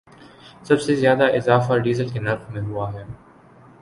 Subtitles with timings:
[0.63, 3.03] سب سے زیادہ اضافہ ڈیزل کے نرخ میں ہوا ہے